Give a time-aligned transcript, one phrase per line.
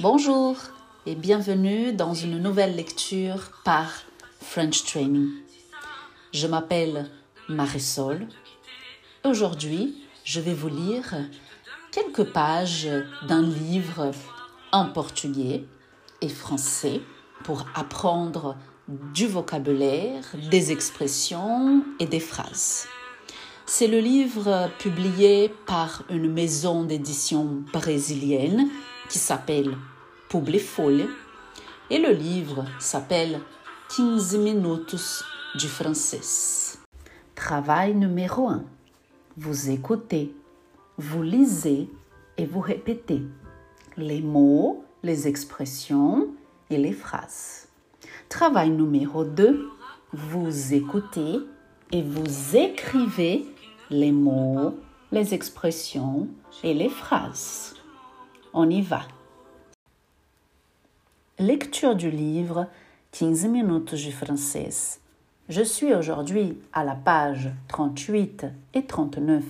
[0.00, 0.56] Bonjour
[1.04, 3.90] et bienvenue dans une nouvelle lecture par
[4.40, 5.28] French Training.
[6.32, 7.10] Je m'appelle
[7.48, 8.26] Marisol.
[9.24, 11.16] Aujourd'hui, je vais vous lire
[11.92, 12.88] quelques pages
[13.28, 14.12] d'un livre
[14.72, 15.64] en portugais
[16.22, 17.02] et français
[17.44, 18.56] pour apprendre
[18.88, 22.86] du vocabulaire, des expressions et des phrases.
[23.72, 28.68] C'est le livre publié par une maison d'édition brésilienne
[29.08, 29.76] qui s'appelle
[30.28, 31.04] Publifolha
[31.88, 33.40] et le livre s'appelle
[33.96, 35.22] 15 minutos
[35.54, 36.76] du français.
[37.36, 38.64] Travail numéro 1.
[39.36, 40.34] Vous écoutez,
[40.98, 41.88] vous lisez
[42.38, 43.22] et vous répétez
[43.96, 46.30] les mots, les expressions
[46.70, 47.68] et les phrases.
[48.28, 49.70] Travail numéro 2.
[50.12, 51.38] Vous écoutez
[51.92, 53.46] et vous écrivez
[53.90, 54.78] les mots,
[55.10, 56.28] les expressions
[56.62, 57.74] et les phrases.
[58.54, 59.02] On y va.
[61.38, 62.68] Lecture du livre
[63.12, 64.68] 15 minutes du français.
[65.48, 69.42] Je suis aujourd'hui à la page 38 et 39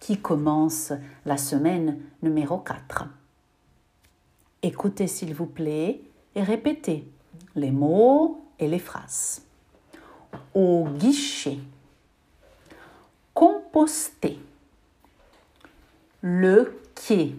[0.00, 0.92] qui commence
[1.24, 3.04] la semaine numéro 4.
[4.62, 6.00] Écoutez s'il vous plaît
[6.34, 7.06] et répétez
[7.54, 9.42] les mots et les phrases.
[10.54, 11.58] Au guichet.
[16.20, 17.34] Le quai.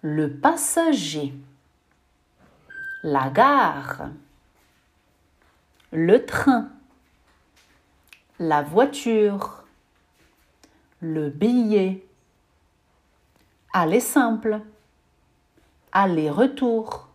[0.00, 1.34] Le passager.
[3.02, 4.08] La gare.
[5.92, 6.70] Le train.
[8.38, 9.64] La voiture.
[11.00, 12.06] Le billet.
[13.74, 14.62] Aller simple.
[15.92, 17.08] Aller-retour.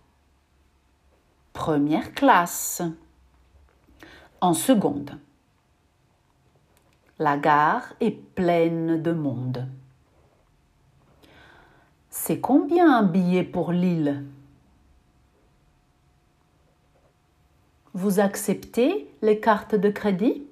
[1.54, 2.84] Première classe.
[4.40, 5.18] En seconde.
[7.20, 9.68] La gare est pleine de monde.
[12.10, 14.24] C'est combien un billet pour Lille?
[17.94, 20.48] Vous acceptez les cartes de crédit?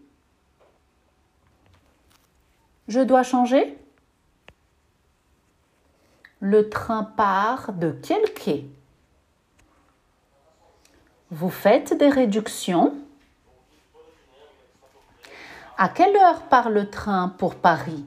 [2.87, 3.75] Je dois changer?
[6.41, 8.69] Le train part de quel quai?
[11.31, 13.00] Vous faites des réductions?
[15.83, 18.05] À quelle heure part le train pour Paris?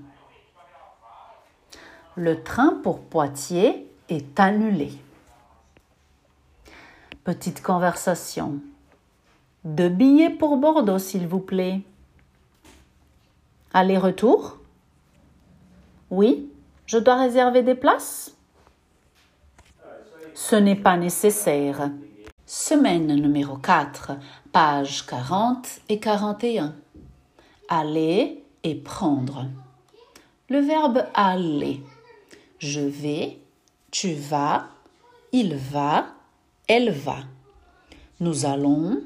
[2.15, 4.93] Le train pour Poitiers est annulé.
[7.25, 8.61] Petite conversation.
[9.65, 11.81] Deux billets pour Bordeaux, s'il vous plaît.
[13.73, 14.59] Aller-retour?
[16.11, 16.53] Oui,
[16.87, 18.37] je dois réserver des places?
[20.33, 21.91] Ce n'est pas nécessaire.
[22.47, 24.13] Semaine numéro 4,
[24.53, 26.73] pages 40 et 41.
[27.69, 29.47] Aller et prendre.
[30.49, 31.81] Le verbe aller.
[32.59, 33.39] Je vais,
[33.91, 34.69] tu vas,
[35.33, 36.07] il va,
[36.69, 37.19] elle va.
[38.21, 39.03] Nous allons,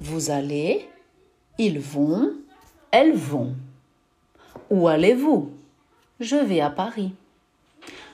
[0.00, 0.88] vous allez,
[1.58, 2.32] ils vont,
[2.90, 3.54] elles vont.
[4.70, 5.50] Où allez-vous?
[6.20, 7.12] Je vais à Paris.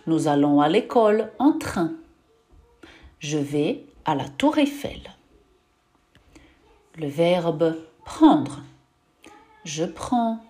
[0.07, 1.93] Nous allons à l'école en train.
[3.19, 5.01] Je vais à la tour Eiffel.
[6.97, 8.63] Le verbe prendre.
[9.65, 10.43] Je prends,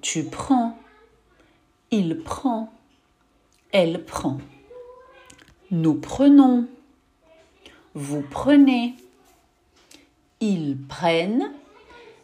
[0.00, 0.78] tu prends,
[1.90, 2.72] il prend,
[3.70, 4.38] elle prend.
[5.70, 6.66] Nous prenons,
[7.94, 8.94] vous prenez,
[10.40, 11.52] ils prennent,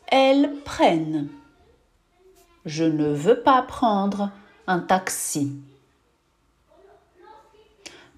[0.06, 1.28] elles prennent.
[2.64, 4.30] Je ne veux pas prendre
[4.66, 5.52] un taxi.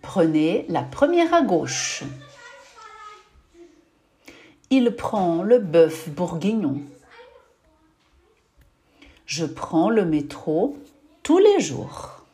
[0.02, 2.04] Prenez la première à gauche.
[4.70, 6.82] Il prend le bœuf bourguignon.
[9.34, 10.76] Je prends le métro
[11.22, 12.26] tous les jours.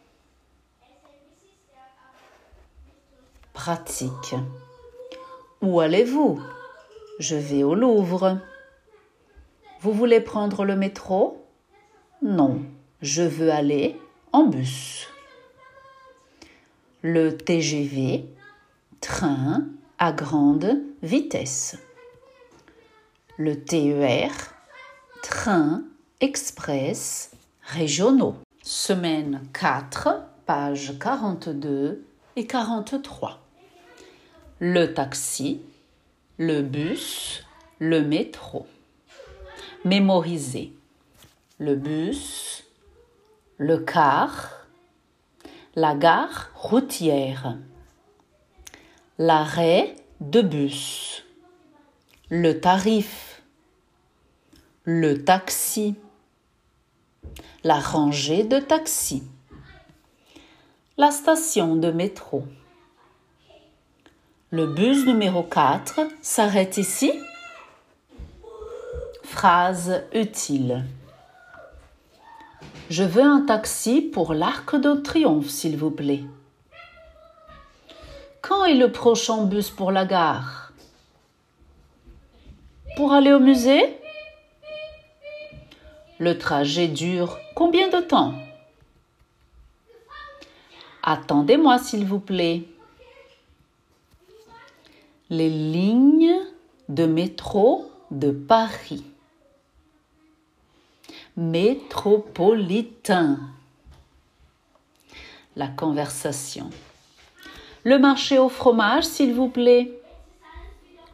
[3.52, 4.34] Pratique.
[5.62, 6.42] Où allez-vous?
[7.20, 8.40] Je vais au Louvre.
[9.80, 11.46] Vous voulez prendre le métro?
[12.20, 12.62] Non,
[13.00, 13.96] je veux aller
[14.32, 15.06] en bus.
[17.02, 18.24] Le TGV,
[19.00, 19.68] train
[20.00, 21.78] à grande vitesse.
[23.36, 24.32] Le TER,
[25.22, 25.84] train
[26.20, 27.30] express
[27.62, 28.34] régionaux.
[28.62, 32.04] Semaine 4, pages 42
[32.34, 33.40] et 43.
[34.58, 35.62] Le taxi,
[36.36, 37.44] le bus,
[37.78, 38.66] le métro.
[39.84, 40.72] Mémoriser.
[41.58, 42.64] Le bus,
[43.56, 44.66] le car,
[45.76, 47.56] la gare routière,
[49.18, 51.24] l'arrêt de bus,
[52.30, 53.42] le tarif,
[54.84, 55.96] le taxi,
[57.64, 59.22] la rangée de taxi,
[60.96, 62.44] la station de métro.
[64.50, 67.12] Le bus numéro 4 s'arrête ici
[69.22, 70.84] Phrase utile.
[72.88, 76.24] Je veux un taxi pour l'Arc de Triomphe, s'il vous plaît.
[78.40, 80.72] Quand est le prochain bus pour la gare?
[82.96, 83.97] Pour aller au musée?
[86.20, 88.34] Le trajet dure combien de temps?
[91.04, 92.64] Attendez-moi, s'il vous plaît.
[95.30, 96.34] Les lignes
[96.88, 99.04] de métro de Paris.
[101.36, 103.38] Métropolitain.
[105.54, 106.68] La conversation.
[107.84, 110.02] Le marché au fromage, s'il vous plaît.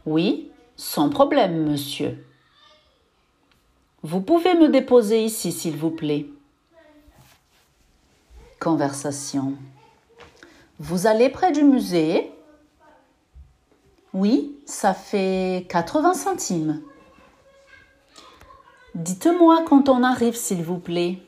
[0.06, 2.24] Oui, sans problème, monsieur.
[4.06, 6.26] Vous pouvez me déposer ici, s'il vous plaît.
[8.60, 9.54] Conversation.
[10.78, 12.30] Vous allez près du musée?
[14.12, 16.82] Oui, ça fait 80 centimes.
[18.94, 21.22] Dites-moi quand on arrive, s'il vous plaît.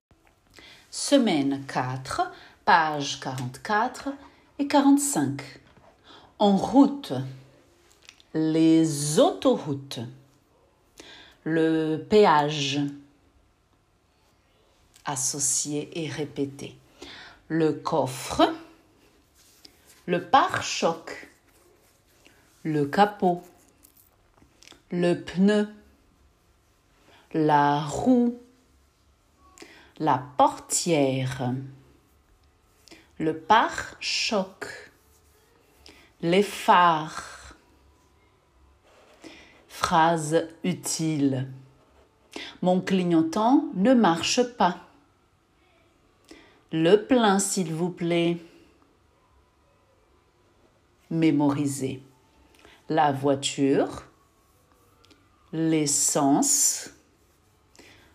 [0.91, 2.31] Semaine 4,
[2.67, 4.11] page 44
[4.59, 5.41] et 45.
[6.39, 7.15] En route.
[8.35, 10.01] Les autoroutes.
[11.49, 12.81] Le péage.
[15.05, 16.77] Associé et répété.
[17.49, 18.43] Le coffre
[20.07, 21.29] le pare-choc,
[22.63, 23.43] le capot,
[24.93, 25.69] le pneu,
[27.35, 28.39] la roue,
[29.99, 31.53] la portière,
[33.19, 34.93] le pare-choc,
[36.23, 37.36] les phares.
[39.79, 41.49] Phrase utile.
[42.63, 44.79] Mon clignotant ne marche pas.
[46.73, 48.39] Le plein, s'il vous plaît.
[51.11, 52.03] Mémoriser.
[52.89, 54.05] La voiture,
[55.53, 56.95] l'essence,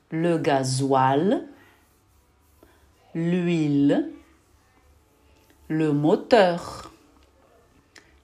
[0.09, 1.47] le gasoil,
[3.13, 4.11] l'huile,
[5.67, 6.91] le moteur,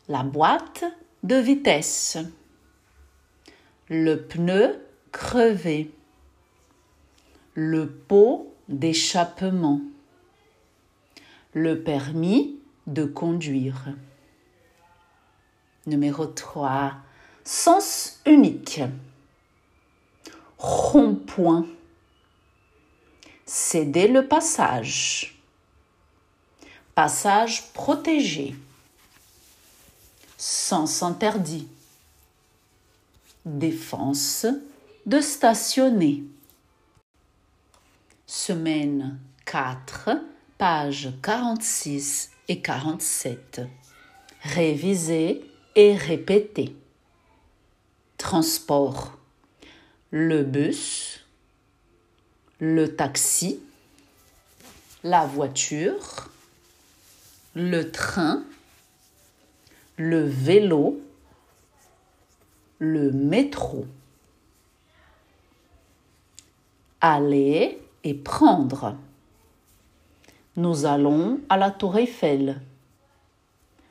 [0.07, 0.85] la boîte
[1.21, 2.17] de vitesse,
[3.89, 5.91] le pneu crevé,
[7.53, 9.81] le pot d'échappement,
[11.53, 13.95] le permis de conduire.
[15.85, 16.95] Numéro 3.
[17.45, 18.81] Sens unique.
[20.57, 21.65] Rond-point.
[23.45, 25.41] Céder le passage.
[26.93, 28.53] Passage protégé.
[30.37, 31.69] Sens interdit.
[33.47, 34.45] Défense
[35.05, 36.25] de stationner.
[38.25, 40.09] Semaine 4,
[40.57, 43.61] pages 46 et 47.
[44.41, 46.75] Réviser et répéter.
[48.17, 49.17] Transport.
[50.11, 51.25] Le bus,
[52.59, 53.61] le taxi,
[55.05, 56.29] la voiture,
[57.55, 58.43] le train,
[59.95, 61.01] le vélo,
[62.79, 63.85] le métro.
[67.01, 68.95] Aller et prendre.
[70.55, 72.61] Nous allons à la tour Eiffel.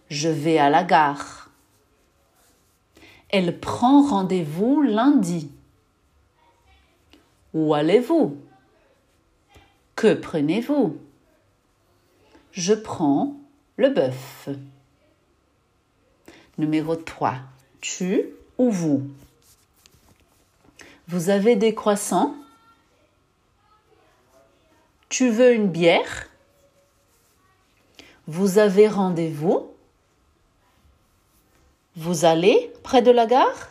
[0.09, 1.51] Je vais à la gare.
[3.29, 5.51] Elle prend rendez-vous lundi.
[7.55, 8.37] Où allez-vous?
[9.95, 10.99] Que prenez-vous?
[12.53, 13.35] Je prends
[13.77, 14.49] le bœuf.
[16.59, 17.39] Numéro 3.
[17.81, 18.27] Tu
[18.59, 19.09] ou vous.
[21.09, 22.35] Vous avez des croissants.
[25.09, 26.29] Tu veux une bière.
[28.27, 29.71] Vous avez rendez-vous.
[31.97, 33.71] Vous allez près de la gare.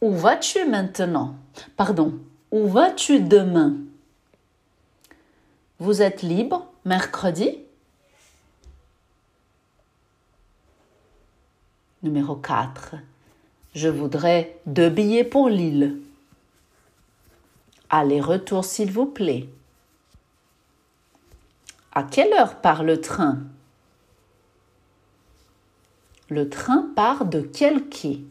[0.00, 1.34] Où vas-tu maintenant?
[1.76, 2.18] Pardon,
[2.50, 3.76] où vas-tu demain?
[5.78, 7.58] Vous êtes libre mercredi
[12.04, 12.94] Numéro 4.
[13.74, 16.00] Je voudrais deux billets pour Lille.
[17.90, 19.48] Aller-retour, s'il vous plaît.
[21.92, 23.40] À quelle heure part le train?
[26.28, 28.22] Le train part de quel quai?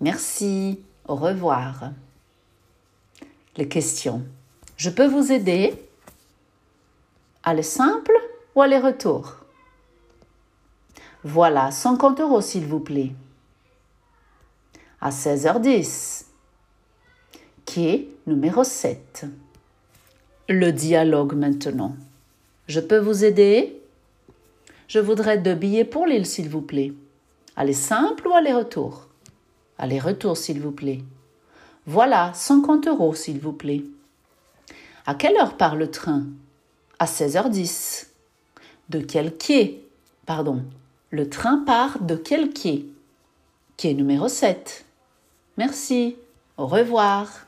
[0.00, 1.90] Merci, au revoir.
[3.56, 4.24] Les questions.
[4.76, 5.74] Je peux vous aider?
[7.42, 8.14] Aller simple
[8.54, 9.45] ou aller-retour?
[11.28, 13.10] Voilà, 50 euros s'il vous plaît.
[15.00, 16.26] À 16h10.
[17.64, 19.26] Quai numéro 7.
[20.48, 21.96] Le dialogue maintenant.
[22.68, 23.82] Je peux vous aider?
[24.86, 26.92] Je voudrais deux billets pour l'île, s'il vous plaît.
[27.56, 29.08] Aller simple ou aller-retour?
[29.78, 31.02] Aller-retour, s'il vous plaît.
[31.86, 33.82] Voilà, 50 euros, s'il vous plaît.
[35.06, 36.22] À quelle heure part le train?
[37.00, 38.06] À 16h10.
[38.90, 39.82] De quel quai?
[40.24, 40.62] Pardon.
[41.10, 42.84] Le train part de quel quai
[43.76, 44.84] Quai numéro 7.
[45.56, 46.16] Merci.
[46.56, 47.45] Au revoir.